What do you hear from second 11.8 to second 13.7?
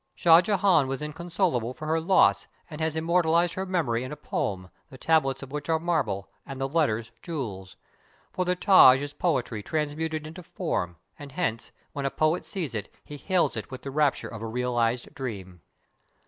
when a poet sees it he hails it